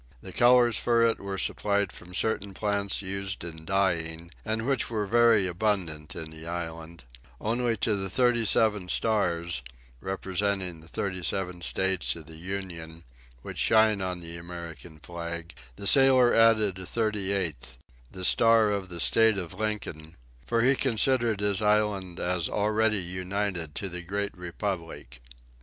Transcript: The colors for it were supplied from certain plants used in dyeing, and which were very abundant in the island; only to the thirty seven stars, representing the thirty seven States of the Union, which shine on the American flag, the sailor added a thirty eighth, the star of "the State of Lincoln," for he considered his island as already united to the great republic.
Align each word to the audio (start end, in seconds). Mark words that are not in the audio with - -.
The 0.23 0.33
colors 0.33 0.77
for 0.79 1.03
it 1.05 1.19
were 1.19 1.37
supplied 1.37 1.91
from 1.91 2.15
certain 2.15 2.55
plants 2.55 3.03
used 3.03 3.43
in 3.43 3.65
dyeing, 3.65 4.31
and 4.43 4.65
which 4.65 4.89
were 4.89 5.05
very 5.05 5.45
abundant 5.45 6.15
in 6.15 6.31
the 6.31 6.47
island; 6.47 7.03
only 7.39 7.77
to 7.77 7.95
the 7.95 8.09
thirty 8.09 8.43
seven 8.43 8.89
stars, 8.89 9.61
representing 9.99 10.79
the 10.79 10.87
thirty 10.87 11.21
seven 11.21 11.61
States 11.61 12.15
of 12.15 12.25
the 12.25 12.35
Union, 12.37 13.03
which 13.43 13.59
shine 13.59 14.01
on 14.01 14.21
the 14.21 14.37
American 14.37 14.99
flag, 14.99 15.53
the 15.75 15.85
sailor 15.85 16.33
added 16.33 16.79
a 16.79 16.87
thirty 16.87 17.31
eighth, 17.31 17.77
the 18.11 18.25
star 18.25 18.71
of 18.71 18.89
"the 18.89 18.99
State 18.99 19.37
of 19.37 19.53
Lincoln," 19.53 20.15
for 20.47 20.63
he 20.63 20.75
considered 20.75 21.41
his 21.41 21.61
island 21.61 22.19
as 22.19 22.49
already 22.49 22.97
united 23.03 23.75
to 23.75 23.87
the 23.87 24.01
great 24.01 24.35
republic. 24.35 25.21